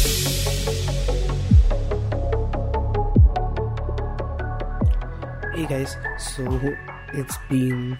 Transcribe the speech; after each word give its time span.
Hey 0.00 0.06
guys, 5.66 5.94
so 6.18 6.74
it's 7.12 7.36
been 7.50 7.98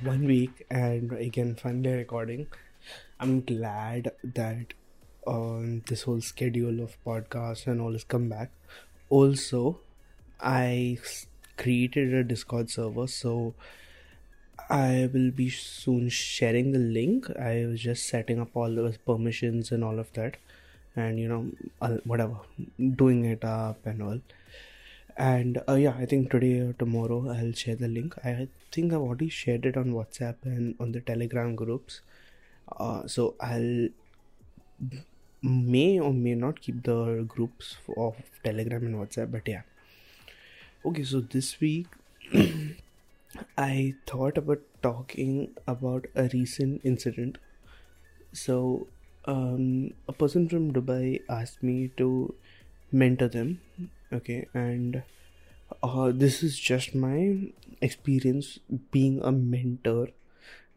one 0.00 0.24
week 0.24 0.64
and 0.70 1.12
again 1.12 1.54
finally 1.56 1.92
recording. 1.92 2.46
I'm 3.20 3.42
glad 3.42 4.12
that 4.24 4.72
um, 5.26 5.82
this 5.88 6.04
whole 6.04 6.22
schedule 6.22 6.80
of 6.80 6.96
podcasts 7.04 7.66
and 7.66 7.82
all 7.82 7.92
has 7.92 8.04
come 8.04 8.30
back. 8.30 8.50
Also, 9.10 9.80
I 10.40 10.96
created 11.58 12.14
a 12.14 12.24
Discord 12.24 12.70
server, 12.70 13.06
so 13.06 13.54
I 14.70 15.10
will 15.12 15.30
be 15.30 15.50
soon 15.50 16.08
sharing 16.08 16.72
the 16.72 16.78
link. 16.78 17.28
I 17.38 17.66
was 17.66 17.82
just 17.82 18.08
setting 18.08 18.40
up 18.40 18.56
all 18.56 18.74
those 18.74 18.96
permissions 18.96 19.70
and 19.70 19.84
all 19.84 19.98
of 19.98 20.10
that, 20.14 20.38
and 20.96 21.18
you 21.18 21.28
know, 21.28 21.50
whatever, 22.04 22.36
doing 22.96 23.24
it 23.24 23.44
up 23.44 23.86
and 23.86 24.02
all. 24.02 24.20
And 25.14 25.60
uh, 25.68 25.74
yeah 25.74 25.94
i 25.98 26.06
think 26.06 26.30
today 26.30 26.60
or 26.60 26.72
tomorrow 26.72 27.28
i'll 27.30 27.52
share 27.52 27.76
the 27.76 27.88
link. 27.88 28.14
I 28.24 28.48
think 28.70 28.92
i've 28.92 29.00
already 29.00 29.28
shared 29.28 29.66
it 29.66 29.76
on 29.76 29.92
whatsapp 29.92 30.36
and 30.44 30.74
on 30.80 30.92
the 30.92 31.00
telegram 31.00 31.54
groups. 31.54 32.00
Uh, 32.78 33.06
so 33.06 33.34
i'll 33.40 33.88
may 35.42 35.98
or 35.98 36.12
may 36.14 36.34
not 36.34 36.60
keep 36.60 36.82
the 36.84 37.24
groups 37.28 37.76
of 37.96 38.16
telegram 38.42 38.84
and 38.84 38.94
whatsapp 38.96 39.30
but 39.30 39.46
yeah. 39.46 39.62
Okay 40.84 41.04
so 41.04 41.20
this 41.20 41.60
week 41.60 41.86
i 43.58 43.94
thought 44.06 44.38
about 44.38 44.60
talking 44.82 45.54
about 45.66 46.06
a 46.14 46.28
recent 46.32 46.80
incident. 46.84 47.38
So 48.32 48.86
um, 49.24 49.92
a 50.08 50.12
person 50.12 50.48
from 50.48 50.72
dubai 50.72 51.20
asked 51.28 51.62
me 51.62 51.90
to 51.96 52.34
mentor 52.90 53.28
them 53.28 53.60
okay 54.12 54.48
and 54.54 55.02
uh, 55.82 56.12
this 56.14 56.42
is 56.42 56.58
just 56.58 56.94
my 56.94 57.36
experience 57.80 58.58
being 58.90 59.20
a 59.22 59.32
mentor. 59.32 60.08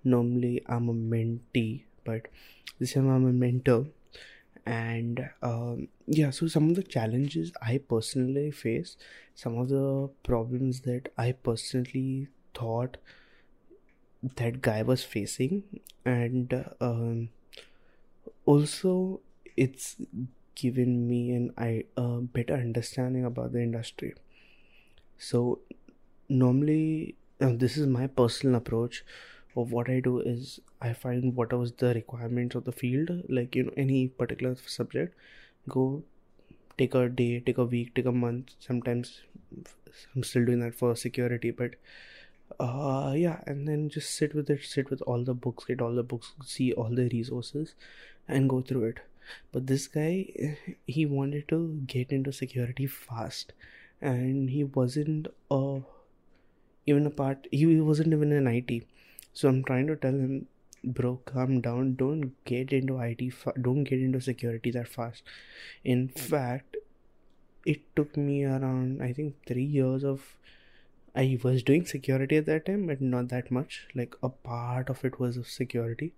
Normally 0.04 0.64
i'm 0.68 0.90
a 0.90 0.94
mentee 0.94 1.84
but 2.04 2.28
this 2.80 2.94
time 2.94 3.10
i'm 3.10 3.28
a 3.28 3.34
mentor. 3.34 3.88
And 4.66 5.30
um, 5.44 5.90
yeah 6.08 6.30
so 6.32 6.48
some 6.48 6.70
of 6.70 6.76
the 6.76 6.84
challenges 6.84 7.52
i 7.62 7.78
personally 7.78 8.52
face 8.52 8.98
some 9.36 9.58
of 9.58 9.70
the 9.70 10.10
problems 10.24 10.82
that 10.82 11.12
i 11.18 11.32
personally 11.32 12.30
thought 12.56 12.98
that 14.38 14.62
guy 14.62 14.82
was 14.82 15.04
facing 15.04 15.64
and 16.04 16.66
um, 16.82 17.30
also 18.46 19.22
it's 19.58 19.96
given 20.56 21.08
me 21.10 21.32
an 21.32 21.52
I 21.58 21.86
a 21.98 22.22
better 22.22 22.54
understanding 22.54 23.26
about 23.26 23.52
the 23.54 23.62
industry. 23.62 24.14
So 25.18 25.60
normally, 26.30 27.16
uh, 27.42 27.54
this 27.56 27.78
is 27.78 27.88
my 27.88 28.08
personal 28.08 28.56
approach 28.56 29.04
of 29.56 29.72
what 29.72 29.90
I 29.90 30.00
do 30.00 30.20
is 30.20 30.60
I 30.82 30.94
find 30.94 31.36
what 31.36 31.54
was 31.54 31.72
the 31.74 31.94
requirements 31.94 32.56
of 32.56 32.66
the 32.66 32.72
field, 32.72 33.10
like 33.30 33.56
you 33.56 33.64
know 33.64 33.74
any 33.78 34.08
particular 34.08 34.56
subject, 34.68 35.16
go 35.70 36.04
take 36.78 36.96
a 36.96 37.10
day, 37.10 37.40
take 37.40 37.58
a 37.58 37.66
week, 37.66 37.96
take 37.96 38.06
a 38.06 38.12
month. 38.12 38.52
Sometimes 38.60 39.22
I'm 40.16 40.24
still 40.24 40.46
doing 40.46 40.60
that 40.60 40.76
for 40.76 40.96
security, 40.96 41.52
but 41.52 41.76
uh 42.60 43.14
yeah 43.18 43.42
and 43.48 43.68
then 43.68 43.90
just 43.90 44.16
sit 44.16 44.36
with 44.36 44.50
it 44.50 44.64
sit 44.64 44.90
with 44.92 45.02
all 45.04 45.24
the 45.24 45.34
books 45.34 45.66
get 45.66 45.82
all 45.82 45.96
the 45.96 46.04
books 46.04 46.34
see 46.44 46.72
all 46.74 46.90
the 46.90 47.10
resources 47.10 47.74
and 48.28 48.50
go 48.50 48.62
through 48.62 48.86
it. 48.86 49.00
But 49.52 49.68
this 49.68 49.88
guy 49.88 50.58
he 50.86 51.06
wanted 51.06 51.48
to 51.50 51.82
get 51.88 52.12
into 52.12 52.32
security 52.32 52.88
fast. 52.88 53.54
And 54.02 54.50
he 54.50 54.64
wasn't 54.64 55.28
uh 55.50 55.80
even 56.86 57.06
a 57.06 57.10
part 57.10 57.48
he 57.52 57.66
wasn't 57.82 58.14
even 58.14 58.32
in 58.32 58.48
IT 58.48 58.84
so 59.34 59.50
I'm 59.50 59.64
trying 59.64 59.88
to 59.88 59.96
tell 59.96 60.12
him 60.14 60.48
bro 60.84 61.20
calm 61.26 61.62
down. 61.62 61.96
Don't 61.96 62.32
get 62.46 62.72
into 62.72 62.98
IT 63.00 63.30
fa- 63.32 63.54
don't 63.60 63.84
get 63.84 64.00
into 64.00 64.22
security 64.22 64.72
that 64.72 64.88
fast. 64.88 65.24
In 65.84 66.08
fact 66.08 66.78
it 67.66 67.82
took 67.96 68.16
me 68.18 68.44
around 68.46 69.02
I 69.02 69.14
think 69.14 69.36
3 69.48 69.64
years 69.64 70.04
of 70.04 70.38
I 71.16 71.40
was 71.44 71.64
doing 71.64 71.86
security 71.86 72.38
at 72.38 72.46
that 72.48 72.66
time, 72.66 72.88
but 72.88 73.02
not 73.02 73.30
that 73.30 73.50
much. 73.52 73.88
Like 73.96 74.16
a 74.22 74.30
part 74.30 74.90
of 74.90 75.04
it 75.06 75.20
was 75.20 75.38
of 75.38 75.48
security, 75.48 76.14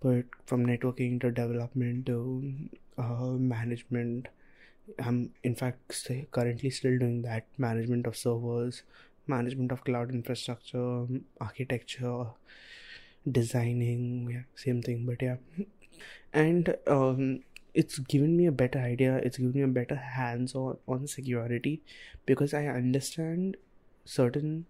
but 0.00 0.24
from 0.46 0.66
networking 0.66 1.20
to 1.20 1.30
development 1.30 2.06
to 2.06 2.54
uh, 2.98 3.32
management, 3.54 4.28
I'm 4.98 5.32
in 5.44 5.54
fact 5.54 6.08
currently 6.32 6.70
still 6.70 6.98
doing 6.98 7.22
that 7.22 7.46
management 7.58 8.06
of 8.06 8.16
servers, 8.16 8.82
management 9.26 9.72
of 9.72 9.84
cloud 9.84 10.10
infrastructure, 10.10 11.06
architecture, 11.40 12.26
designing, 13.30 14.28
yeah, 14.30 14.42
same 14.54 14.82
thing. 14.82 15.04
But 15.06 15.22
yeah, 15.22 15.36
and 16.32 16.76
um, 16.86 17.40
it's 17.74 17.98
given 17.98 18.36
me 18.36 18.46
a 18.46 18.52
better 18.52 18.78
idea. 18.78 19.16
It's 19.18 19.38
given 19.38 19.52
me 19.52 19.62
a 19.62 19.68
better 19.68 19.96
hands 19.96 20.54
on 20.54 20.78
on 20.88 21.06
security 21.06 21.82
because 22.26 22.54
I 22.54 22.66
understand 22.66 23.56
certain 24.04 24.66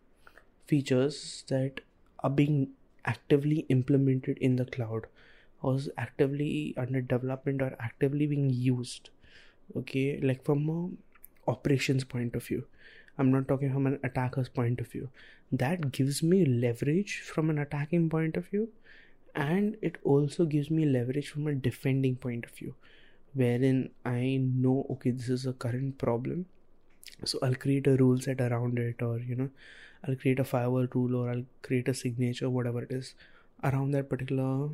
features 0.67 1.45
that 1.49 1.81
are 2.21 2.31
being 2.31 2.71
actively 3.05 3.67
implemented 3.69 4.39
in 4.39 4.57
the 4.57 4.65
cloud 4.65 5.07
is 5.65 5.89
actively 5.99 6.75
under 6.77 7.01
development 7.01 7.63
or 7.63 7.77
actively 7.81 8.27
being 8.27 8.51
used 8.51 9.11
okay 9.77 10.19
like 10.23 10.45
from 10.45 10.69
a 10.69 11.51
operations 11.51 12.05
point 12.05 12.35
of 12.35 12.45
view. 12.45 12.65
I'm 13.19 13.31
not 13.33 13.49
talking 13.49 13.73
from 13.73 13.87
an 13.87 13.99
attacker's 14.03 14.49
point 14.49 14.81
of 14.81 14.87
view. 14.87 15.09
That 15.53 15.91
gives 15.91 16.23
me 16.23 16.45
leverage 16.45 17.21
from 17.21 17.51
an 17.51 17.59
attacking 17.59 18.09
point 18.09 18.37
of 18.37 18.47
view 18.47 18.69
and 19.35 19.77
it 19.83 19.99
also 20.03 20.45
gives 20.45 20.71
me 20.71 20.85
leverage 20.85 21.29
from 21.29 21.47
a 21.47 21.55
defending 21.55 22.17
point 22.17 22.45
of 22.45 22.51
view 22.51 22.75
wherein 23.35 23.91
i 24.05 24.41
know 24.43 24.85
okay 24.91 25.11
this 25.11 25.29
is 25.29 25.47
a 25.47 25.53
current 25.53 25.97
problem 25.99 26.47
so 27.25 27.39
i'll 27.43 27.55
create 27.55 27.87
a 27.87 27.97
rule 27.97 28.21
set 28.21 28.41
around 28.41 28.79
it 28.79 29.01
or 29.01 29.21
you 29.21 29.37
know 29.37 29.49
i'll 30.05 30.17
create 30.17 30.41
a 30.41 30.45
firewall 30.45 30.89
rule 30.95 31.15
or 31.15 31.31
i'll 31.31 31.45
create 31.63 31.87
a 31.87 31.95
signature 31.95 32.51
whatever 32.51 32.83
it 32.83 32.91
is 32.91 33.15
around 33.63 33.93
that 33.93 34.09
particular 34.09 34.69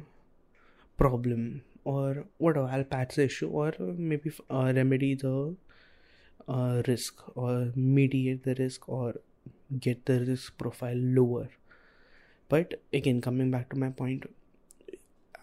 problem 0.96 1.62
or 1.84 2.24
whatever 2.38 2.66
i'll 2.66 2.84
patch 2.84 3.14
the 3.16 3.24
issue 3.24 3.48
or 3.48 3.72
maybe 3.78 4.30
uh, 4.50 4.72
remedy 4.74 5.14
the 5.14 5.54
uh, 6.48 6.82
risk 6.86 7.22
or 7.36 7.72
mediate 7.74 8.44
the 8.44 8.54
risk 8.54 8.88
or 8.88 9.14
get 9.80 10.06
the 10.06 10.20
risk 10.20 10.56
profile 10.58 10.96
lower. 10.96 11.48
But 12.48 12.80
again 12.92 13.20
coming 13.20 13.50
back 13.50 13.70
to 13.70 13.76
my 13.76 13.88
point 13.90 14.30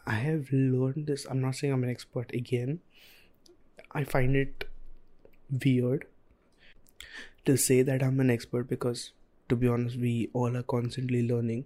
i 0.05 0.15
have 0.15 0.51
learned 0.51 1.07
this. 1.07 1.25
I'm 1.29 1.41
not 1.41 1.55
saying 1.55 1.73
i'm 1.73 1.83
an 1.83 1.89
expert 1.89 2.33
again. 2.33 2.79
I 3.91 4.03
find 4.03 4.35
it 4.35 4.65
weird 5.63 6.05
to 7.45 7.57
say 7.57 7.81
that 7.83 8.01
I'm 8.01 8.19
an 8.19 8.29
expert 8.29 8.67
because, 8.67 9.11
to 9.49 9.55
be 9.55 9.67
honest, 9.67 9.97
we 9.97 10.29
all 10.33 10.55
are 10.57 10.63
constantly 10.63 11.27
learning. 11.27 11.65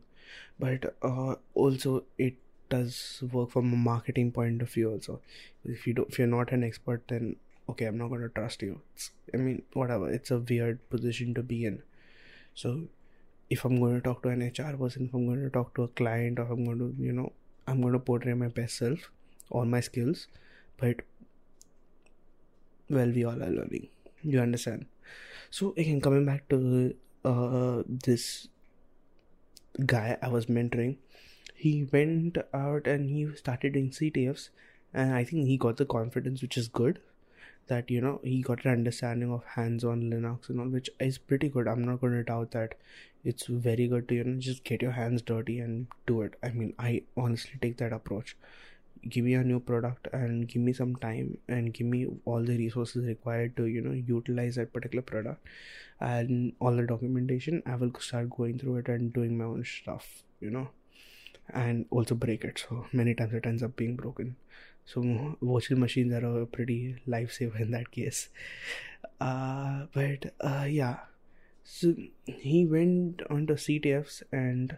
But 0.59 0.97
uh, 1.01 1.35
also, 1.53 2.03
it 2.17 2.35
does 2.69 3.23
work 3.31 3.51
from 3.51 3.73
a 3.73 3.77
marketing 3.77 4.31
point 4.31 4.61
of 4.61 4.71
view. 4.71 4.91
Also, 4.91 5.21
if 5.65 5.87
you 5.87 5.93
don't, 5.93 6.09
if 6.09 6.19
you're 6.19 6.27
not 6.27 6.51
an 6.51 6.63
expert, 6.63 7.03
then 7.07 7.35
okay, 7.69 7.85
I'm 7.85 7.97
not 7.97 8.09
gonna 8.09 8.29
trust 8.29 8.61
you. 8.61 8.81
It's, 8.95 9.11
I 9.33 9.37
mean, 9.37 9.63
whatever. 9.73 10.09
It's 10.09 10.31
a 10.31 10.39
weird 10.39 10.89
position 10.89 11.33
to 11.35 11.43
be 11.43 11.65
in. 11.65 11.83
So, 12.53 12.87
if 13.49 13.63
I'm 13.65 13.79
going 13.79 13.95
to 13.95 14.01
talk 14.01 14.23
to 14.23 14.29
an 14.29 14.41
HR 14.41 14.75
person, 14.77 15.05
if 15.05 15.13
I'm 15.13 15.25
going 15.25 15.41
to 15.41 15.49
talk 15.49 15.73
to 15.75 15.83
a 15.83 15.87
client, 15.87 16.39
or 16.39 16.43
I'm 16.43 16.65
going 16.65 16.79
to, 16.79 16.93
you 17.01 17.13
know, 17.13 17.31
I'm 17.67 17.81
going 17.81 17.93
to 17.93 17.99
portray 17.99 18.33
my 18.33 18.47
best 18.47 18.77
self, 18.77 19.11
all 19.49 19.65
my 19.65 19.79
skills, 19.79 20.27
but 20.77 20.97
well, 22.89 23.09
we 23.09 23.23
all 23.23 23.41
are 23.43 23.49
learning. 23.49 23.87
You 24.21 24.39
understand? 24.39 24.85
So 25.49 25.73
again, 25.77 26.01
coming 26.01 26.25
back 26.25 26.49
to 26.49 26.93
uh, 27.23 27.83
this 27.87 28.47
guy 29.85 30.17
I 30.21 30.27
was 30.27 30.47
mentoring, 30.47 30.97
he 31.57 31.83
went 31.91 32.37
out 32.53 32.87
and 32.87 33.09
he 33.09 33.35
started 33.35 33.73
doing 33.73 33.89
CTFs, 33.89 34.49
and 34.93 35.13
I 35.13 35.23
think 35.23 35.47
he 35.47 35.57
got 35.57 35.77
the 35.77 35.85
confidence, 35.85 36.41
which 36.41 36.57
is 36.57 36.67
good. 36.67 36.99
That 37.67 37.91
you 37.91 37.99
know 38.01 38.21
he 38.23 38.41
got 38.41 38.63
an 38.65 38.71
understanding 38.71 39.31
of 39.33 39.43
hands-on 39.55 40.03
Linux 40.11 40.49
and 40.49 40.61
all, 40.61 40.67
which 40.67 40.89
is 40.99 41.17
pretty 41.17 41.49
good. 41.49 41.67
I'm 41.67 41.83
not 41.83 41.99
going 42.01 42.13
to 42.13 42.23
doubt 42.23 42.51
that. 42.51 42.75
It's 43.25 43.47
very 43.47 43.87
good 43.87 44.07
to 44.09 44.15
you 44.15 44.23
know 44.23 44.39
just 44.39 44.63
get 44.63 44.81
your 44.81 44.91
hands 44.91 45.21
dirty 45.21 45.59
and 45.59 45.87
do 46.05 46.21
it. 46.21 46.35
I 46.41 46.51
mean, 46.51 46.73
I 46.79 47.03
honestly 47.17 47.59
take 47.61 47.77
that 47.77 47.91
approach 47.91 48.37
give 49.09 49.25
me 49.25 49.33
a 49.33 49.43
new 49.43 49.59
product 49.59 50.07
and 50.13 50.47
give 50.47 50.61
me 50.61 50.73
some 50.73 50.95
time 50.95 51.37
and 51.47 51.73
give 51.73 51.87
me 51.87 52.07
all 52.25 52.43
the 52.43 52.57
resources 52.57 53.05
required 53.05 53.55
to 53.55 53.65
you 53.65 53.81
know 53.81 53.91
utilize 53.91 54.55
that 54.55 54.73
particular 54.73 55.01
product 55.01 55.45
and 55.99 56.53
all 56.59 56.75
the 56.75 56.85
documentation 56.85 57.61
i 57.65 57.75
will 57.75 57.91
start 57.99 58.29
going 58.29 58.57
through 58.57 58.77
it 58.77 58.87
and 58.87 59.13
doing 59.13 59.37
my 59.37 59.45
own 59.45 59.63
stuff 59.63 60.23
you 60.39 60.49
know 60.49 60.67
and 61.49 61.85
also 61.89 62.15
break 62.15 62.43
it. 62.43 62.65
So 62.67 62.85
many 62.91 63.13
times 63.15 63.33
it 63.33 63.45
ends 63.45 63.63
up 63.63 63.75
being 63.75 63.95
broken. 63.95 64.35
So 64.85 65.35
virtual 65.41 65.79
machines 65.79 66.13
are 66.13 66.41
a 66.41 66.45
pretty 66.45 66.95
lifesaver 67.07 67.59
in 67.59 67.71
that 67.71 67.91
case. 67.91 68.29
Uh, 69.19 69.85
but 69.93 70.33
uh, 70.39 70.65
yeah. 70.67 70.99
So 71.63 71.95
he 72.25 72.65
went 72.65 73.21
on 73.29 73.47
to 73.47 73.55
ctfs 73.55 74.23
and 74.31 74.77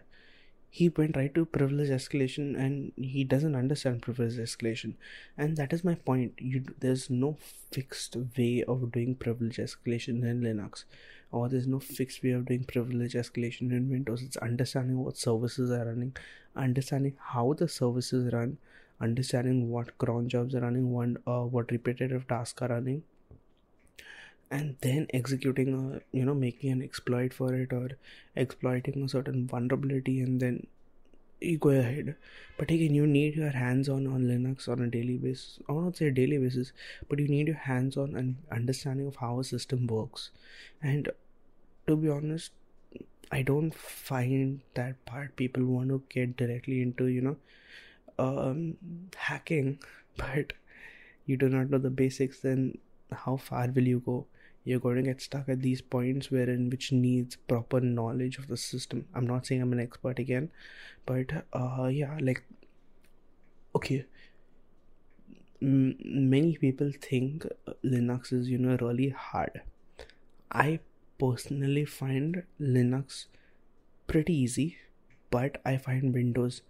he 0.68 0.88
went 0.88 1.16
right 1.16 1.32
to 1.34 1.44
privilege 1.44 1.88
escalation 1.88 2.58
and 2.58 2.92
he 2.96 3.22
doesn't 3.24 3.54
understand 3.54 4.02
privilege 4.02 4.36
escalation. 4.36 4.94
And 5.38 5.56
that 5.56 5.72
is 5.72 5.84
my 5.84 5.94
point. 5.94 6.34
You 6.38 6.64
there's 6.80 7.10
no 7.10 7.36
fixed 7.70 8.16
way 8.36 8.64
of 8.66 8.92
doing 8.92 9.14
privilege 9.14 9.58
escalation 9.58 10.24
in 10.24 10.40
linux 10.40 10.84
or 11.32 11.48
there's 11.48 11.66
no 11.66 11.78
fixed 11.78 12.22
way 12.22 12.30
of 12.30 12.46
doing 12.46 12.64
privilege 12.64 13.14
escalation 13.14 13.70
in 13.72 13.88
windows 13.90 14.22
it's 14.22 14.36
understanding 14.38 14.98
what 14.98 15.16
services 15.16 15.70
are 15.70 15.84
running 15.84 16.14
understanding 16.56 17.14
how 17.34 17.52
the 17.52 17.68
services 17.68 18.32
run 18.32 18.56
understanding 19.00 19.70
what 19.70 19.96
cron 19.98 20.28
jobs 20.28 20.54
are 20.54 20.60
running 20.60 20.90
one 20.92 21.16
uh, 21.26 21.42
what 21.42 21.70
repetitive 21.70 22.26
tasks 22.28 22.60
are 22.62 22.68
running 22.68 23.02
and 24.50 24.76
then 24.80 25.06
executing 25.14 25.68
a 25.74 26.16
you 26.16 26.24
know 26.24 26.34
making 26.34 26.70
an 26.72 26.82
exploit 26.82 27.32
for 27.32 27.54
it 27.54 27.72
or 27.72 27.90
exploiting 28.34 29.04
a 29.04 29.08
certain 29.08 29.46
vulnerability 29.46 30.20
and 30.20 30.40
then 30.40 30.66
you 31.40 31.58
go 31.58 31.70
ahead. 31.70 32.16
But 32.58 32.70
again 32.70 32.94
you 32.94 33.06
need 33.06 33.34
your 33.36 33.50
hands 33.50 33.88
on 33.88 34.06
on 34.06 34.24
linux 34.30 34.68
on 34.68 34.80
a 34.82 34.86
daily 34.86 35.16
basis 35.16 35.58
i 35.68 35.72
will 35.72 35.82
not 35.82 35.96
say 35.96 36.10
daily 36.10 36.36
basis 36.38 36.72
but 37.08 37.18
you 37.18 37.26
need 37.28 37.46
your 37.48 37.56
hands 37.56 37.96
on 37.96 38.14
and 38.14 38.36
understanding 38.52 39.06
of 39.06 39.16
how 39.16 39.40
a 39.40 39.44
system 39.44 39.86
works. 39.86 40.30
And 40.82 41.08
to 41.86 41.96
be 41.96 42.08
honest 42.08 42.52
i 43.32 43.42
don't 43.42 43.74
find 43.74 44.60
that 44.74 45.04
part 45.06 45.36
people 45.36 45.64
want 45.64 45.88
to 45.88 46.02
get 46.08 46.36
directly 46.36 46.82
into 46.82 47.06
you 47.06 47.20
know 47.22 47.36
um, 48.18 48.76
hacking. 49.16 49.78
But 50.16 50.52
you 51.26 51.36
do 51.38 51.48
not 51.48 51.70
know 51.70 51.78
the 51.78 51.90
basics 51.90 52.40
then 52.40 52.78
how 53.12 53.36
far 53.36 53.68
will 53.68 53.88
you 53.88 54.00
go 54.04 54.26
you're 54.64 54.80
going 54.80 54.96
to 54.96 55.02
get 55.02 55.20
stuck 55.20 55.48
at 55.48 55.62
these 55.62 55.80
points 55.80 56.30
wherein 56.30 56.68
which 56.70 56.92
needs 56.92 57.36
proper 57.36 57.80
knowledge 57.80 58.38
of 58.38 58.48
the 58.48 58.56
system. 58.56 59.06
I'm 59.14 59.26
not 59.26 59.46
saying 59.46 59.62
i'm 59.62 59.72
an 59.72 59.80
expert 59.80 60.18
again 60.18 60.50
but 61.06 61.44
uh 61.52 61.88
yeah 61.90 62.18
like 62.20 62.42
okay. 63.74 64.04
Many 65.62 66.56
people 66.56 66.90
think 67.02 67.46
linux 67.84 68.32
is 68.32 68.48
you 68.48 68.58
know 68.58 68.76
really 68.80 69.10
hard. 69.10 69.62
I 70.50 70.80
personally 71.18 71.84
find 71.84 72.42
linux 72.60 73.26
pretty 74.06 74.34
easy 74.34 74.78
but 75.30 75.60
i 75.66 75.76
find 75.76 76.14
windows 76.14 76.62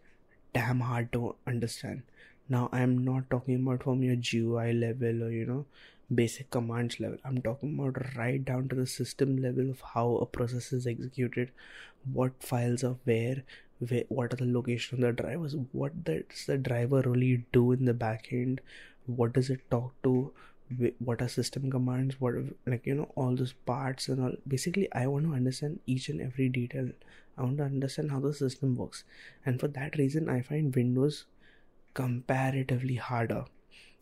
damn 0.52 0.80
hard 0.80 1.12
to 1.12 1.36
understand. 1.46 2.02
Now 2.48 2.68
i'm 2.72 3.04
not 3.04 3.30
talking 3.30 3.62
about 3.62 3.84
from 3.84 4.02
your 4.02 4.16
gui 4.16 4.72
level 4.72 5.22
or 5.22 5.30
you 5.30 5.46
know 5.46 5.66
basic 6.14 6.50
commands 6.50 6.98
level. 7.00 7.18
I'm 7.24 7.40
talking 7.42 7.78
about 7.78 8.16
right 8.16 8.44
down 8.44 8.68
to 8.68 8.76
the 8.76 8.86
system 8.86 9.36
level 9.36 9.70
of 9.70 9.80
how 9.80 10.16
a 10.16 10.26
process 10.26 10.72
is 10.72 10.86
executed 10.86 11.50
what 12.12 12.32
files 12.42 12.82
are 12.84 12.96
where, 13.04 13.42
where 13.78 14.04
what 14.08 14.32
are 14.32 14.36
the 14.36 14.52
location 14.52 15.02
of 15.02 15.16
the 15.16 15.22
drivers 15.22 15.54
what 15.72 16.04
does 16.04 16.46
the 16.46 16.58
driver 16.58 17.02
really 17.04 17.44
do 17.52 17.72
in 17.72 17.84
the 17.84 17.94
backend 17.94 18.58
what 19.06 19.32
does 19.32 19.50
it 19.50 19.70
talk 19.70 19.92
to 20.02 20.32
what 20.98 21.20
are 21.20 21.28
system 21.28 21.70
commands 21.70 22.20
what 22.20 22.34
like 22.66 22.86
you 22.86 22.94
know 22.94 23.10
all 23.16 23.34
those 23.34 23.52
parts 23.52 24.08
and 24.08 24.22
all. 24.22 24.32
Basically 24.46 24.88
i 24.92 25.06
want 25.06 25.26
to 25.26 25.34
understand 25.34 25.80
each 25.86 26.08
and 26.08 26.20
every 26.20 26.48
detail. 26.48 26.88
I 27.36 27.42
want 27.42 27.58
to 27.58 27.64
understand 27.64 28.10
how 28.10 28.20
the 28.20 28.34
system 28.34 28.76
works. 28.76 29.04
And 29.44 29.58
for 29.58 29.68
that 29.68 29.96
reason 29.98 30.28
i 30.28 30.42
find 30.42 30.74
windows 30.74 31.24
comparatively 31.94 32.94
harder. 32.96 33.44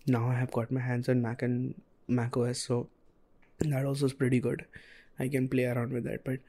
Now 0.06 0.28
i 0.28 0.34
have 0.34 0.50
got 0.50 0.70
my 0.70 0.80
hands 0.80 1.08
on 1.08 1.22
mac 1.22 1.42
and 1.42 1.74
mac 2.08 2.36
os 2.36 2.58
so 2.58 2.88
that 3.60 3.84
also 3.84 4.06
is 4.06 4.12
pretty 4.12 4.40
good. 4.40 4.64
I 5.18 5.28
can 5.28 5.48
play 5.48 5.64
around 5.64 5.92
with 5.92 6.04
that 6.04 6.24
but 6.24 6.40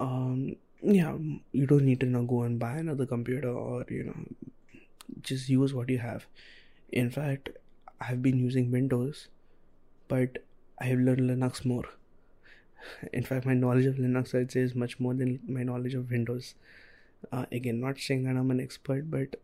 um 0.00 0.56
yeah 0.82 1.16
you 1.52 1.66
don't 1.66 1.84
need 1.84 2.00
to 2.00 2.06
now 2.06 2.22
go 2.22 2.42
and 2.42 2.58
buy 2.58 2.76
another 2.78 3.06
computer 3.06 3.50
or 3.50 3.84
you 3.88 4.04
know 4.04 4.16
just 5.22 5.48
use 5.48 5.74
what 5.74 5.88
you 5.88 5.98
have. 5.98 6.26
In 6.92 7.10
fact 7.10 7.50
i've 8.00 8.22
been 8.22 8.38
using 8.38 8.70
windows 8.70 9.28
but 10.08 10.38
i've 10.80 10.98
learned 10.98 11.30
linux 11.30 11.64
more. 11.64 11.84
In 13.12 13.22
fact 13.22 13.46
my 13.46 13.54
knowledge 13.54 13.86
of 13.86 13.96
linux 13.96 14.34
i'd 14.34 14.50
say 14.52 14.60
is 14.60 14.74
much 14.74 14.98
more 14.98 15.14
than 15.14 15.40
my 15.48 15.62
knowledge 15.62 15.94
of 15.94 16.10
windows. 16.10 16.54
Uh, 17.30 17.44
again 17.52 17.80
not 17.80 17.98
saying 17.98 18.24
that 18.24 18.36
i'm 18.36 18.50
an 18.50 18.60
expert 18.60 19.10
but 19.10 19.36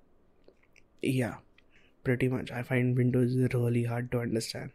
yeah 1.02 1.35
pretty 2.05 2.29
much. 2.29 2.50
I 2.52 2.62
find 2.62 2.97
windows 2.97 3.37
really 3.52 3.85
hard 3.85 4.12
to 4.12 4.20
understand 4.20 4.70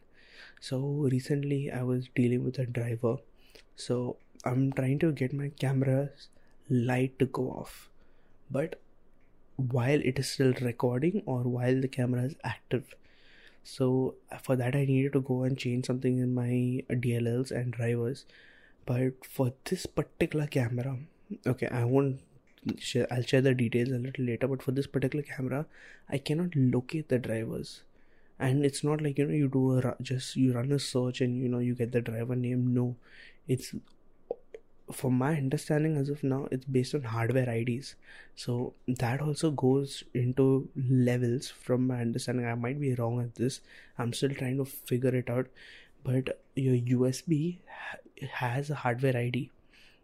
so 0.68 0.78
recently 1.12 1.60
i 1.72 1.81
was 1.81 2.08
dealing 2.16 2.44
with 2.46 2.60
a 2.60 2.66
driver. 2.66 3.18
So 3.75 4.18
i'm 4.46 4.72
trying 4.74 5.00
to 5.00 5.12
get 5.12 5.34
my 5.34 5.50
camera's 5.60 6.28
light 6.69 7.18
to 7.19 7.25
go 7.25 7.50
off. 7.50 7.90
But 8.50 8.80
while 9.56 10.02
it 10.12 10.19
is 10.19 10.30
still 10.30 10.54
recording 10.62 11.24
or 11.25 11.42
while 11.44 11.81
the 11.81 11.88
camera 11.88 12.24
is 12.24 12.36
active. 12.44 12.96
So 13.63 14.16
for 14.44 14.56
that 14.56 14.75
i 14.75 14.86
needed 14.86 15.13
to 15.13 15.22
go 15.22 15.44
and 15.44 15.58
change 15.58 15.88
something 15.88 16.19
in 16.19 16.34
my 16.36 16.84
dlls 17.08 17.52
and 17.52 17.74
drivers. 17.74 18.25
But 18.86 19.25
for 19.25 19.54
this 19.66 19.86
particular 19.86 20.48
camera 20.48 20.98
okay 21.48 21.68
i 21.68 21.84
won't 21.84 22.19
share 22.78 23.08
i'll 23.12 23.24
share 23.24 23.42
the 23.42 23.54
details 23.54 23.90
a 23.90 23.98
little 23.98 24.25
later 24.25 24.48
but 24.48 24.62
for 24.62 24.72
this 24.72 24.88
particular 24.88 25.24
camera 25.24 25.66
i 26.10 26.18
cannot 26.18 26.56
locate 26.56 27.08
the 27.10 27.18
drivers 27.18 27.81
and 28.41 28.65
it's 28.65 28.83
not 28.83 29.01
like 29.01 29.19
you 29.19 29.25
know 29.27 29.39
you 29.39 29.47
do 29.47 29.63
a 29.77 29.95
just 30.01 30.35
you 30.35 30.53
run 30.53 30.71
a 30.71 30.79
search 30.79 31.21
and 31.21 31.41
you 31.41 31.47
know 31.47 31.59
you 31.59 31.75
get 31.75 31.91
the 31.91 32.01
driver 32.01 32.35
name. 32.35 32.73
No. 32.73 32.95
It's 33.47 33.73
from 34.91 35.17
my 35.17 35.35
understanding 35.38 35.95
as 35.97 36.09
of 36.09 36.21
now 36.21 36.47
it's 36.51 36.65
based 36.65 36.93
on 36.93 37.03
hardware 37.03 37.49
ids 37.49 37.93
so 38.35 38.73
that 38.88 39.21
also 39.21 39.49
goes 39.51 40.03
into 40.13 40.67
levels 40.75 41.49
from 41.49 41.88
my 41.88 42.01
understanding. 42.01 42.45
I 42.45 42.55
might 42.55 42.79
be 42.79 42.93
wrong 42.95 43.21
at 43.21 43.35
this. 43.35 43.61
I'm 43.97 44.11
still 44.11 44.31
trying 44.31 44.57
to 44.57 44.65
figure 44.65 45.15
it 45.15 45.29
out. 45.29 45.47
But 46.03 46.41
your 46.55 46.75
usb 46.97 47.59
has 48.33 48.69
a 48.71 48.75
hardware 48.75 49.15
id 49.15 49.51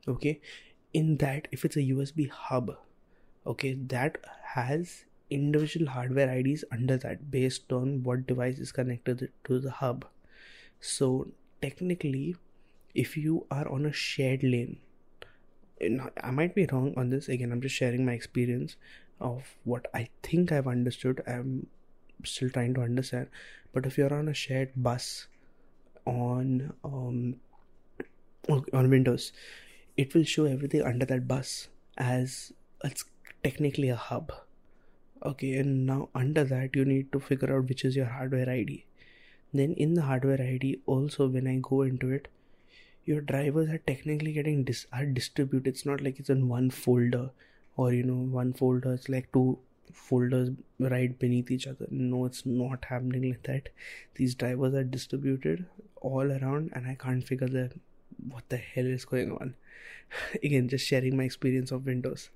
okay? 0.08 0.40
In 0.94 1.18
that 1.18 1.48
if 1.52 1.66
it's 1.66 1.76
a 1.76 1.88
usb 1.96 2.30
hub 2.30 2.78
okay 3.46 3.74
that 3.74 4.20
has 4.54 5.06
individual 5.30 5.88
hardware 5.88 6.30
IDs 6.38 6.64
under 6.72 6.98
that 6.98 7.30
based 7.30 7.72
on 7.72 8.04
what 8.04 8.28
device 8.28 8.60
is 8.60 8.72
connected 8.72 9.32
to 9.44 9.60
the 9.60 9.72
hub. 9.72 10.06
So 10.80 11.28
technically, 11.62 12.36
if 12.94 13.18
you 13.18 13.46
are 13.52 13.68
on 13.68 13.86
a 13.86 13.94
shared 13.94 14.44
lane, 14.44 14.78
I 16.24 16.32
might 16.32 16.56
be 16.56 16.66
wrong 16.72 16.94
on 16.98 17.10
this. 17.10 17.30
Again, 17.30 17.52
I'm 17.52 17.62
just 17.62 17.76
sharing 17.76 18.06
my 18.06 18.14
experience 18.14 18.76
of 19.20 19.44
what 19.64 19.88
I 19.94 20.10
think 20.24 20.52
I've 20.52 20.68
understood. 20.68 21.22
I'm 21.28 21.68
still 22.24 22.50
trying 22.50 22.74
to 22.76 22.82
understand. 22.82 23.28
But 23.74 23.86
if 23.86 23.98
you're 23.98 24.14
on 24.14 24.28
a 24.28 24.34
shared 24.34 24.72
bus 24.76 25.28
on 26.06 26.74
um, 26.84 27.36
on 28.50 28.90
Windows, 28.90 29.34
it 29.98 30.16
will 30.16 30.24
show 30.24 30.46
everything 30.46 30.82
under 30.82 31.06
that 31.06 31.28
bus 31.28 31.68
as 31.98 32.54
it's 32.84 33.04
technically 33.44 33.90
a 33.90 33.96
hub 33.96 34.32
okay 35.26 35.54
and 35.58 35.86
now 35.86 36.10
under 36.16 36.44
that 36.44 36.76
you 36.76 36.86
need 36.86 37.12
to 37.12 37.20
figure 37.20 37.56
out 37.56 37.68
which 37.68 37.84
is 37.86 37.96
your 37.96 38.06
hardware 38.06 38.50
id 38.50 38.86
then 39.54 39.74
in 39.74 39.94
the 39.94 40.02
hardware 40.04 40.42
id 40.42 40.82
also 40.86 41.28
when 41.28 41.48
i 41.48 41.58
go 41.62 41.82
into 41.82 42.12
it 42.12 42.28
your 43.06 43.22
drivers 43.22 43.70
are 43.70 43.78
technically 43.80 44.34
getting 44.34 44.64
dis- 44.66 44.86
are 44.94 45.06
distributed. 45.06 45.68
It's 45.68 45.86
not 45.86 46.02
like 46.02 46.20
it's 46.20 46.30
in 46.30 46.50
one 46.50 46.70
folder 46.70 47.32
or 47.78 47.94
you 47.94 48.04
know 48.04 48.22
one 48.38 48.54
folder 48.54 48.94
it's 48.94 49.10
like 49.10 49.32
two 49.32 49.60
folders 49.94 50.50
right 50.80 51.18
beneath 51.18 51.50
each 51.50 51.68
other. 51.68 51.88
No 51.90 52.26
it's 52.26 52.46
not 52.46 52.86
happening 52.86 53.30
like 53.32 53.44
that. 53.44 53.70
These 54.16 54.36
drivers 54.36 54.74
are 54.74 54.84
distributed 54.84 55.66
all 56.02 56.32
around 56.32 56.72
and 56.74 56.88
i 56.88 56.96
can't 56.96 57.24
figure 57.28 57.48
that 57.48 57.74
what 58.30 58.48
the 58.50 58.58
hell 58.58 58.86
is 58.86 59.06
going 59.06 59.32
on. 59.32 59.56
Again 60.44 60.68
just 60.68 60.86
sharing 60.86 61.16
my 61.18 61.24
experience 61.24 61.72
of 61.72 61.86
windows. 61.86 62.30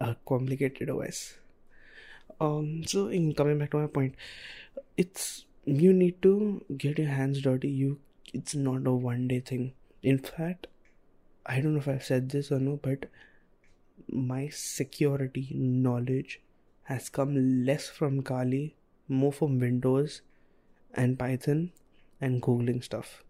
A 0.00 0.16
complicated 0.26 0.88
os 0.88 1.39
um 2.40 2.84
so 2.84 3.08
in 3.08 3.34
coming 3.34 3.58
back 3.58 3.70
to 3.70 3.78
my 3.78 3.86
point 3.86 4.14
it's 4.96 5.44
you 5.64 5.92
need 5.92 6.20
to 6.22 6.64
get 6.76 6.98
your 6.98 7.08
hands 7.08 7.40
dirty. 7.42 7.68
You 7.68 7.98
it's 8.32 8.54
not 8.54 8.86
a 8.86 8.92
one 8.92 9.28
day 9.28 9.40
thing. 9.40 9.72
In 10.02 10.18
fact 10.18 10.66
i 11.46 11.60
don't 11.60 11.72
know 11.74 11.80
if 11.80 11.88
i've 11.88 12.04
said 12.04 12.28
this 12.30 12.52
or 12.52 12.58
no 12.60 12.78
but 12.82 13.06
my 14.08 14.48
security 14.48 15.48
knowledge 15.54 16.40
has 16.84 17.08
come 17.08 17.64
less 17.64 17.88
from 17.88 18.22
kali 18.22 18.76
more 19.08 19.32
from 19.32 19.58
windows 19.58 20.20
and 20.94 21.18
python 21.18 21.72
and 22.20 22.42
googling 22.42 22.82
stuff. 22.84 23.24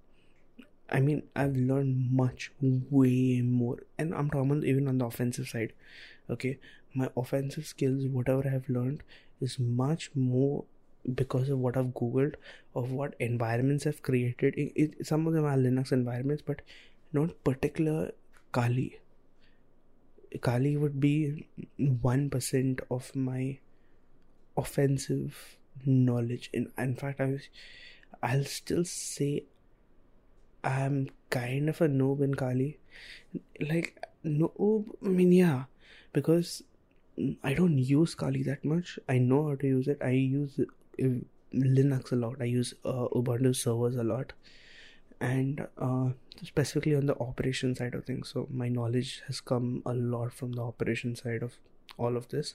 I 0.91 1.01
mean 1.01 1.23
i've 1.37 1.57
learned 1.57 2.13
much 2.13 2.53
way 2.61 3.41
more. 3.43 3.79
And 3.99 4.15
i'm 4.15 4.31
talking 4.31 4.65
even 4.65 4.89
on 4.89 4.99
the 4.99 5.07
offensive 5.07 5.49
side 5.49 5.73
okay 6.29 6.59
my 6.95 7.09
offensive 7.17 7.67
skills 7.67 8.07
whatever 8.07 8.43
i 8.47 8.51
have 8.51 8.69
learned 8.69 9.03
is 9.41 9.59
much 9.59 10.11
more 10.15 10.65
because 11.15 11.49
of 11.49 11.59
what 11.59 11.77
I've 11.77 11.95
googled 11.95 12.35
of 12.75 12.93
what 12.93 13.15
environments 13.19 13.87
I've 13.87 14.03
created. 14.03 14.55
It, 14.57 14.73
it, 14.77 15.07
some 15.07 15.27
of 15.27 15.33
them 15.33 15.45
are 15.47 15.57
Linux 15.57 15.93
environments, 15.93 16.43
but 16.47 16.61
not 17.13 17.43
particular 17.43 18.13
Kali. 18.53 19.01
Kali 20.41 20.77
would 20.77 21.01
be 21.01 21.47
one 21.79 22.31
percent 22.31 22.81
of 22.91 23.15
my 23.15 23.59
offensive 24.57 25.57
knowledge. 25.85 26.51
In 26.53 26.71
in 26.79 26.95
fact, 26.97 27.21
I 27.21 27.39
I'll 28.23 28.45
still 28.45 28.85
say 28.85 29.45
I'm 30.63 31.09
kind 31.31 31.69
of 31.69 31.81
a 31.81 31.89
noob 31.89 32.23
in 32.23 32.35
Kali. 32.35 32.79
Like 33.61 34.03
noob, 34.25 34.95
I 35.05 35.09
mean 35.09 35.33
yeah, 35.33 35.65
because 36.13 36.63
I 37.43 37.55
don't 37.55 37.79
use 37.79 38.15
Kali 38.15 38.43
that 38.45 38.65
much. 38.65 38.99
I 39.09 39.19
know 39.19 39.49
how 39.49 39.55
to 39.57 39.67
use 39.67 39.89
it. 39.89 39.99
I 40.03 40.11
use 40.11 40.59
uh, 40.61 41.05
Linux 41.55 42.13
a 42.13 42.17
lot. 42.17 42.37
I 42.41 42.45
use 42.45 42.75
uh, 42.85 43.09
Ubuntu 43.21 43.55
servers 43.55 43.97
a 43.97 44.05
lot, 44.05 44.33
and 45.21 45.67
uh, 45.79 46.11
specifically 46.43 46.95
on 46.95 47.07
the 47.07 47.19
operation 47.19 47.75
side 47.75 47.95
of 47.95 48.05
things. 48.05 48.31
So 48.33 48.47
my 48.51 48.69
knowledge 48.69 49.23
has 49.27 49.41
come 49.41 49.83
a 49.85 49.95
lot 49.95 50.33
from 50.33 50.53
the 50.53 50.63
operation 50.63 51.17
side 51.17 51.43
of 51.43 51.57
all 51.99 52.17
of 52.17 52.29
this, 52.29 52.55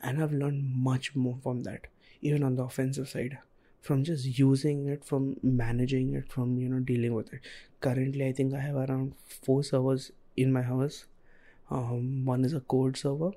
and 0.00 0.22
I've 0.22 0.32
learned 0.32 0.64
much 0.74 1.14
more 1.14 1.38
from 1.42 1.62
that. 1.64 1.86
Even 2.22 2.42
on 2.42 2.56
the 2.56 2.62
offensive 2.62 3.08
side, 3.08 3.38
from 3.80 4.02
just 4.02 4.38
using 4.38 4.88
it, 4.88 5.04
from 5.04 5.36
managing 5.42 6.14
it, 6.14 6.32
from 6.32 6.58
you 6.58 6.68
know 6.68 6.80
dealing 6.80 7.14
with 7.14 7.32
it. 7.32 7.40
Currently, 7.80 8.26
I 8.26 8.32
think 8.32 8.54
I 8.54 8.60
have 8.60 8.76
around 8.76 9.14
four 9.42 9.62
servers 9.62 10.10
in 10.36 10.52
my 10.52 10.62
house. 10.62 11.04
Um, 11.70 12.24
one 12.24 12.44
is 12.44 12.52
a 12.54 12.60
code 12.60 12.96
server 12.96 13.32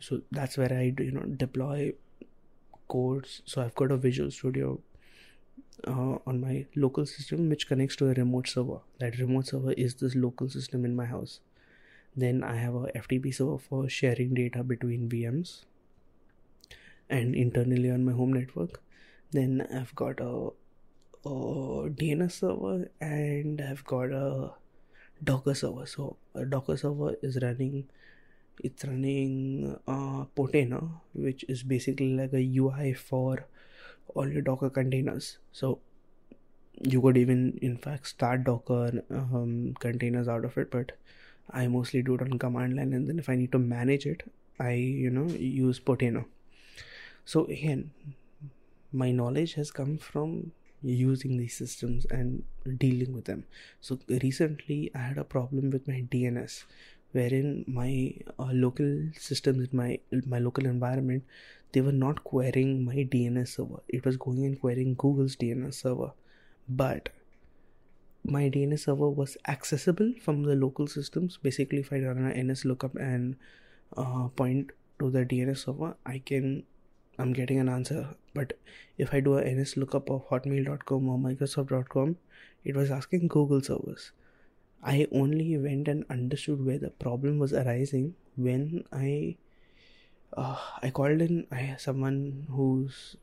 so 0.00 0.20
that's 0.30 0.56
where 0.56 0.72
i 0.72 0.94
you 0.98 1.12
know 1.12 1.22
deploy 1.22 1.92
codes. 2.88 3.42
So 3.46 3.62
i've 3.62 3.74
got 3.74 3.90
a 3.90 3.96
visual 3.96 4.30
studio 4.30 4.78
uh, 5.86 6.18
on 6.26 6.40
my 6.40 6.66
local 6.74 7.06
system 7.06 7.48
which 7.48 7.68
connects 7.68 7.96
to 7.96 8.08
a 8.08 8.14
remote 8.14 8.48
server. 8.48 8.80
That 8.98 9.18
remote 9.18 9.48
server 9.48 9.72
is 9.72 9.94
this 9.94 10.14
local 10.14 10.48
system 10.48 10.84
in 10.84 10.96
my 10.96 11.06
house. 11.06 11.40
Then 12.16 12.42
i 12.42 12.56
have 12.56 12.74
a 12.74 12.86
ftp 13.00 13.34
server 13.34 13.58
for 13.58 13.88
sharing 13.88 14.34
data 14.34 14.62
between 14.62 15.08
vms 15.08 15.62
and 17.10 17.34
internally 17.34 17.90
on 17.90 18.04
my 18.04 18.12
home 18.12 18.32
network. 18.32 18.80
Then 19.32 19.66
i've 19.74 19.94
got 19.94 20.20
a, 20.20 20.48
a 21.24 21.90
dns 22.00 22.32
server 22.32 22.90
and 23.00 23.60
i've 23.60 23.84
got 23.84 24.12
a 24.12 24.52
docker 25.22 25.54
server. 25.54 25.86
So 25.86 26.16
a 26.34 26.44
docker 26.44 26.76
server 26.76 27.14
is 27.22 27.38
running 27.42 27.84
it's 28.62 28.84
running 28.84 29.78
uh, 29.86 30.24
Portainer, 30.36 30.88
which 31.14 31.44
is 31.48 31.62
basically 31.62 32.14
like 32.16 32.32
a 32.32 32.56
UI 32.56 32.92
for 32.94 33.46
all 34.14 34.28
your 34.28 34.42
Docker 34.42 34.70
containers. 34.70 35.38
So 35.52 35.80
you 36.82 37.00
could 37.00 37.16
even, 37.16 37.58
in 37.62 37.76
fact, 37.76 38.06
start 38.06 38.44
Docker 38.44 39.02
um, 39.10 39.74
containers 39.80 40.28
out 40.28 40.44
of 40.44 40.56
it, 40.58 40.70
but 40.70 40.92
I 41.50 41.66
mostly 41.68 42.02
do 42.02 42.14
it 42.14 42.22
on 42.22 42.38
command 42.38 42.76
line, 42.76 42.92
and 42.92 43.08
then 43.08 43.18
if 43.18 43.28
I 43.28 43.36
need 43.36 43.52
to 43.52 43.58
manage 43.58 44.06
it, 44.06 44.22
I 44.58 44.72
you 44.72 45.10
know 45.10 45.26
use 45.26 45.78
Portainer. 45.78 46.24
So 47.24 47.44
again, 47.46 47.90
my 48.92 49.10
knowledge 49.10 49.54
has 49.54 49.70
come 49.70 49.98
from 49.98 50.52
using 50.82 51.36
these 51.36 51.56
systems 51.56 52.06
and 52.10 52.42
dealing 52.78 53.12
with 53.12 53.24
them. 53.24 53.44
So 53.80 53.98
recently, 54.08 54.90
I 54.94 54.98
had 54.98 55.18
a 55.18 55.24
problem 55.24 55.70
with 55.70 55.88
my 55.88 56.04
DNS 56.10 56.64
wherein 57.16 57.64
my 57.66 57.90
uh, 58.38 58.52
local 58.64 58.90
systems 59.26 59.68
in 59.68 59.76
my 59.82 59.90
my 60.34 60.40
local 60.46 60.66
environment 60.72 61.24
they 61.72 61.80
were 61.80 61.92
not 61.92 62.24
querying 62.24 62.84
my 62.84 62.94
DNS 62.94 63.48
server. 63.48 63.80
It 63.88 64.04
was 64.04 64.16
going 64.16 64.44
and 64.44 64.58
querying 64.58 64.94
Google's 64.94 65.36
DNS 65.36 65.74
server, 65.74 66.12
but 66.68 67.10
my 68.24 68.44
DNS 68.48 68.84
server 68.84 69.10
was 69.10 69.36
accessible 69.46 70.14
from 70.22 70.42
the 70.44 70.54
local 70.54 70.86
systems. 70.86 71.38
Basically, 71.42 71.80
if 71.80 71.92
I 71.92 71.98
run 71.98 72.18
an 72.18 72.46
NS 72.46 72.64
lookup 72.64 72.94
and 72.96 73.36
uh, 73.96 74.28
point 74.28 74.72
to 75.00 75.10
the 75.10 75.26
DNS 75.26 75.66
server, 75.66 75.96
I 76.06 76.18
can 76.18 76.64
I'm 77.18 77.32
getting 77.32 77.58
an 77.58 77.68
answer. 77.68 78.08
But 78.34 78.58
if 78.98 79.12
I 79.12 79.20
do 79.20 79.36
a 79.36 79.44
NS 79.44 79.76
lookup 79.76 80.10
of 80.10 80.28
Hotmail.com 80.28 81.08
or 81.08 81.18
Microsoft.com, 81.18 82.16
it 82.64 82.76
was 82.76 82.90
asking 82.90 83.28
Google 83.28 83.62
servers. 83.62 84.12
I 84.82 85.06
only 85.12 85.56
went 85.58 85.88
and 85.88 86.04
understood 86.10 86.64
where 86.64 86.78
the 86.78 86.90
problem 86.90 87.38
was 87.38 87.52
arising 87.52 88.14
when 88.36 88.84
I 88.92 89.36
uh, 90.36 90.56
I 90.82 90.90
called 90.90 91.20
in 91.20 91.46
I 91.50 91.76
someone 91.78 92.46
who's 92.50 93.16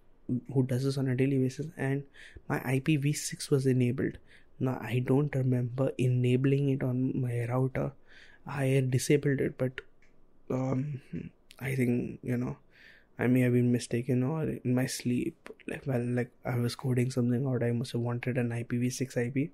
who 0.53 0.63
does 0.63 0.83
this 0.83 0.97
on 0.97 1.07
a 1.07 1.15
daily 1.15 1.37
basis 1.37 1.67
and 1.77 2.03
my 2.47 2.59
IPv6 2.59 3.49
was 3.51 3.65
enabled. 3.65 4.17
Now 4.59 4.79
I 4.81 4.99
don't 4.99 5.33
remember 5.35 5.91
enabling 5.97 6.69
it 6.69 6.83
on 6.83 7.19
my 7.19 7.45
router. 7.45 7.91
I 8.47 8.85
disabled 8.89 9.41
it, 9.41 9.57
but 9.57 9.81
um, 10.49 11.01
I 11.59 11.75
think 11.75 12.19
you 12.23 12.37
know 12.37 12.57
I 13.19 13.27
may 13.27 13.41
have 13.41 13.53
been 13.53 13.71
mistaken 13.71 14.23
or 14.23 14.43
in 14.43 14.73
my 14.75 14.85
sleep, 14.87 15.49
like 15.67 15.83
well, 15.85 16.03
like 16.03 16.31
I 16.45 16.57
was 16.57 16.75
coding 16.75 17.11
something 17.11 17.45
or 17.45 17.63
I 17.63 17.71
must 17.71 17.91
have 17.91 18.01
wanted 18.01 18.37
an 18.37 18.51
IPv6 18.51 19.17
IP, 19.17 19.51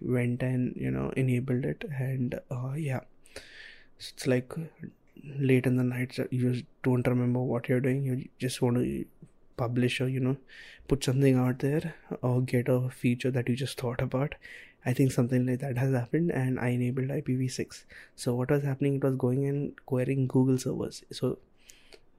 went 0.00 0.42
and 0.42 0.74
you 0.76 0.90
know 0.90 1.10
enabled 1.16 1.64
it, 1.64 1.84
and 1.98 2.40
uh, 2.50 2.72
yeah, 2.74 3.00
so 3.98 4.12
it's 4.14 4.26
like 4.26 4.52
late 5.38 5.66
in 5.66 5.76
the 5.76 5.84
night. 5.84 6.18
You 6.30 6.52
just 6.52 6.64
don't 6.82 7.06
remember 7.06 7.40
what 7.40 7.68
you're 7.68 7.80
doing. 7.80 8.04
You 8.04 8.28
just 8.38 8.62
want 8.62 8.76
to 8.76 9.04
publish 9.56 10.00
or 10.00 10.08
you 10.08 10.20
know 10.20 10.36
put 10.88 11.04
something 11.04 11.36
out 11.36 11.58
there 11.60 11.94
or 12.22 12.40
get 12.42 12.68
a 12.68 12.90
feature 12.90 13.30
that 13.30 13.48
you 13.48 13.56
just 13.56 13.80
thought 13.80 14.00
about. 14.00 14.34
I 14.84 14.92
think 14.92 15.10
something 15.12 15.46
like 15.46 15.58
that 15.60 15.78
has 15.78 15.92
happened, 15.92 16.30
and 16.30 16.60
I 16.60 16.68
enabled 16.68 17.08
IPv6. 17.08 17.84
So 18.14 18.34
what 18.34 18.50
was 18.50 18.62
happening? 18.62 18.96
It 18.96 19.04
was 19.04 19.16
going 19.16 19.46
and 19.46 19.84
querying 19.84 20.28
Google 20.28 20.58
servers. 20.58 21.02
So 21.10 21.38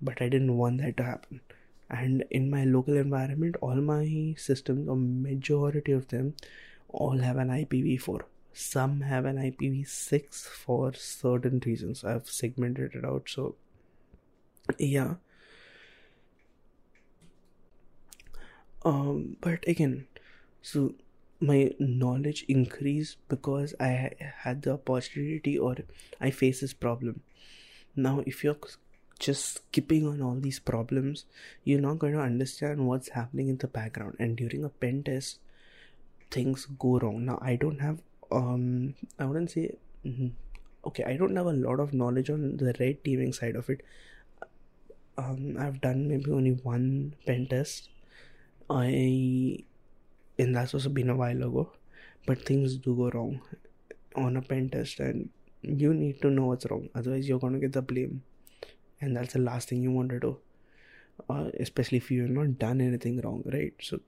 but 0.02 0.22
I 0.22 0.30
didn't 0.30 0.58
want 0.58 0.82
that 0.82 0.98
to 0.98 1.04
happen. 1.04 1.42
And 1.90 2.26
in 2.30 2.50
my 2.50 2.66
local 2.66 2.98
environment, 2.98 3.56
all 3.62 3.76
my 3.76 4.36
systems, 4.38 4.90
or 4.90 4.98
majority 4.98 5.92
of 5.92 6.10
them, 6.10 6.36
all 6.90 7.20
have 7.20 7.38
an 7.38 7.50
IPv4. 7.50 8.22
Some 8.54 9.02
have 9.02 9.26
an 9.26 9.38
IPv6 9.38 10.46
for 10.48 10.94
certain 10.94 11.62
reasons. 11.66 12.04
I've 12.04 12.28
segmented 12.28 12.96
it 12.96 13.06
out. 13.06 13.30
So, 13.30 13.56
yeah. 14.78 15.16
Um, 18.84 19.38
but 19.42 19.68
again, 19.68 20.08
so 20.62 20.96
my 21.40 21.72
knowledge 21.80 22.46
increased 22.48 23.18
because 23.30 23.76
I 23.80 24.12
had 24.44 24.64
the 24.64 24.74
opportunity 24.74 25.58
or 25.58 25.76
I 26.20 26.32
face 26.32 26.62
this 26.62 26.74
problem. 26.74 27.22
Now, 27.96 28.24
if 28.26 28.44
you're 28.44 28.58
just 29.18 29.56
skipping 29.56 30.08
on 30.08 30.22
all 30.22 30.36
these 30.36 30.60
problems, 30.60 31.26
you're 31.64 31.82
not 31.82 32.00
going 32.00 32.14
to 32.14 32.20
understand 32.20 32.88
what's 32.88 33.10
happening 33.10 33.50
in 33.50 33.58
the 33.58 33.68
background. 33.68 34.16
And 34.20 34.36
during 34.38 34.64
a 34.64 34.70
pen 34.70 35.04
test, 35.04 35.40
things 36.32 36.68
go 36.80 37.00
wrong. 37.00 37.26
Now, 37.26 37.40
I 37.42 37.56
don't 37.56 37.80
have, 37.80 38.00
um, 38.32 38.96
I 39.20 39.26
wouldn't 39.26 39.52
say, 39.52 39.76
mm-hmm, 40.06 40.28
okay, 40.86 41.04
I 41.04 41.18
don't 41.18 41.36
have 41.36 41.48
a 41.48 41.54
lot 41.54 41.80
of 41.80 41.94
knowledge 41.94 42.30
on 42.30 42.58
the 42.58 42.74
red 42.80 43.04
teaming 43.04 43.34
side 43.34 43.56
of 43.56 43.70
it. 43.70 43.82
Um, 45.18 45.58
I've 45.60 45.82
done 45.82 46.08
maybe 46.08 46.32
only 46.32 46.52
one 46.52 47.16
pen 47.26 47.48
test. 47.48 47.90
I, 48.70 49.64
and 50.38 50.56
that's 50.56 50.74
also 50.74 50.90
been 50.90 51.10
a 51.10 51.16
while 51.16 51.44
ago, 51.44 51.72
but 52.26 52.46
things 52.46 52.78
do 52.78 52.96
go 52.96 53.10
wrong 53.10 53.42
on 54.16 54.38
a 54.38 54.42
pen 54.42 54.70
test, 54.70 55.00
and 55.00 55.30
you 55.62 55.94
need 55.94 56.22
to 56.22 56.30
know 56.30 56.48
what's 56.48 56.66
wrong. 56.70 56.90
Otherwise, 56.94 57.28
you're 57.28 57.40
gonna 57.40 57.60
get 57.60 57.74
the 57.74 57.82
blame 57.82 58.22
and 59.02 59.16
that's 59.16 59.34
the 59.34 59.40
last 59.40 59.70
thing 59.70 59.82
you 59.82 59.92
want 59.92 60.10
to 60.10 60.20
do. 60.20 60.38
Uh, 61.30 61.50
especially 61.60 61.98
if 61.98 62.12
you've 62.12 62.30
not 62.30 62.60
done 62.60 62.80
anything 62.80 63.20
wrong 63.22 63.44
right? 63.52 63.74
So 63.82 64.00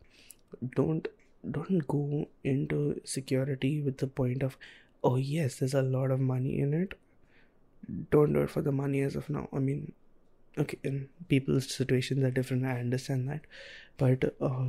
don't 0.76 1.08
don't 1.52 1.88
go 1.88 2.28
into 2.44 3.00
security 3.04 3.82
with 3.82 3.98
the 3.98 4.08
point 4.08 4.44
of 4.44 4.58
oh 5.04 5.16
yes 5.16 5.56
there's 5.56 5.74
a 5.74 5.82
lot 5.82 6.12
of 6.12 6.20
money 6.20 6.60
in 6.60 6.74
it. 6.74 6.94
Don't 8.12 8.34
do 8.34 8.42
it 8.42 8.50
for 8.50 8.62
the 8.62 8.72
money 8.72 9.02
as 9.02 9.16
of 9.16 9.30
now. 9.30 9.48
I 9.54 9.60
mean 9.60 9.94
okay 10.58 10.78
in 10.84 11.10
people's 11.28 11.74
situations 11.74 12.24
are 12.24 12.32
different 12.32 12.66
i 12.66 12.80
understand 12.80 13.30
that. 13.30 13.42
But 13.98 14.36
uh, 14.42 14.66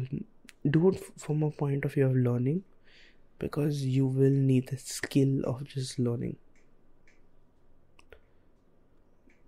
do 0.69 0.89
it 0.91 1.03
from 1.19 1.43
a 1.43 1.51
point 1.51 1.85
of 1.85 1.95
view 1.95 2.07
of 2.07 2.17
learning 2.17 2.65
because 3.39 3.85
you 3.85 4.07
will 4.07 4.31
need 4.31 4.69
the 4.69 4.77
skill 4.77 5.43
of 5.45 5.65
just 5.65 5.99
learning 5.99 6.37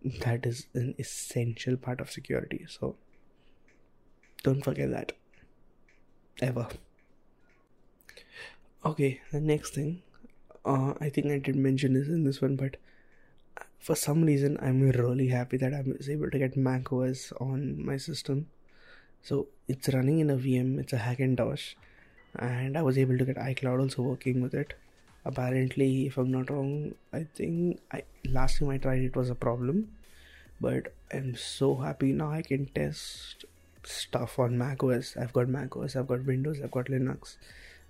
that 0.04 0.46
is 0.46 0.66
an 0.74 0.94
essential 0.98 1.76
part 1.76 2.00
of 2.00 2.10
security 2.10 2.64
so 2.68 2.94
don't 4.42 4.64
forget 4.64 4.90
that 4.90 5.12
ever 6.40 6.66
okay 8.84 9.20
the 9.30 9.40
next 9.40 9.74
thing 9.74 10.02
uh, 10.64 10.94
i 11.00 11.08
think 11.08 11.26
i 11.26 11.38
did 11.38 11.56
mention 11.56 11.92
this 11.94 12.08
in 12.08 12.24
this 12.24 12.40
one 12.40 12.56
but 12.56 12.76
for 13.78 13.94
some 13.94 14.22
reason 14.22 14.58
i'm 14.60 14.80
really 14.90 15.28
happy 15.28 15.56
that 15.56 15.74
i 15.74 15.82
was 15.82 16.08
able 16.08 16.30
to 16.30 16.38
get 16.38 16.56
mac 16.56 16.92
os 16.92 17.32
on 17.40 17.84
my 17.84 17.96
system 17.96 18.46
So 19.28 19.36
it's 19.72 19.88
running 19.94 20.18
in 20.22 20.30
a 20.30 20.36
VM. 20.36 20.78
It's 20.80 20.94
a 20.96 20.98
Hackintosh, 20.98 21.64
and 22.48 22.78
I 22.80 22.82
was 22.88 22.98
able 23.02 23.18
to 23.20 23.26
get 23.28 23.36
iCloud 23.44 23.80
also 23.84 24.02
working 24.02 24.42
with 24.46 24.54
it. 24.62 24.74
Apparently, 25.24 26.06
if 26.06 26.18
I'm 26.18 26.30
not 26.30 26.50
wrong, 26.50 26.94
I 27.12 27.26
think 27.34 27.80
I 27.92 28.02
last 28.24 28.58
time 28.58 28.70
I 28.70 28.78
tried 28.78 29.02
it 29.02 29.16
was 29.16 29.30
a 29.30 29.34
problem, 29.34 29.92
but 30.60 30.92
I'm 31.12 31.36
so 31.36 31.76
happy 31.76 32.12
now. 32.12 32.30
I 32.32 32.42
can 32.42 32.66
test 32.66 33.44
stuff 33.84 34.38
on 34.38 34.58
Mac 34.58 34.82
OS. 34.82 35.16
I've 35.16 35.32
got 35.32 35.48
Mac 35.48 35.76
OS. 35.76 35.96
I've 35.96 36.08
got 36.08 36.24
Windows. 36.24 36.60
I've 36.62 36.70
got 36.70 36.86
Linux. 36.86 37.36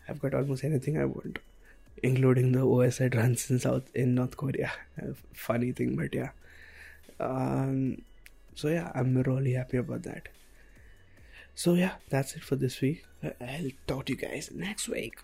I've 0.09 0.21
got 0.21 0.35
almost 0.35 0.65
anything 0.65 0.99
I 0.99 1.07
want, 1.07 1.39
including 2.03 2.53
the 2.53 2.67
OS 2.67 2.99
that 2.99 3.15
runs 3.15 3.51
in 3.51 3.59
South 3.59 3.85
in 3.95 4.15
North 4.15 4.37
Korea. 4.37 4.73
Funny 5.33 5.73
thing, 5.73 5.97
but 5.97 6.15
yeah. 6.15 6.31
Um, 7.19 8.03
so 8.55 8.69
yeah, 8.69 8.91
I'm 8.95 9.17
really 9.23 9.53
happy 9.55 9.79
about 9.79 10.03
that. 10.03 10.29
So 11.55 11.75
yeah, 11.75 11.95
that's 12.09 12.35
it 12.35 12.43
for 12.43 12.57
this 12.57 12.81
week. 12.81 13.05
I'll 13.23 13.71
talk 13.87 14.07
to 14.07 14.13
you 14.13 14.19
guys 14.19 14.51
next 14.53 14.89
week. 14.89 15.23